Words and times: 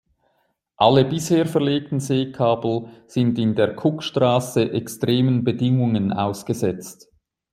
Alle 0.77 1.05
bisher 1.05 1.45
verlegten 1.45 1.99
Seekabel 1.99 2.87
sind 3.05 3.37
in 3.37 3.53
der 3.53 3.77
Cookstraße 3.85 4.71
extremen 4.71 5.43
Bedingungen 5.43 6.11
ausgesetzt. 6.11 7.11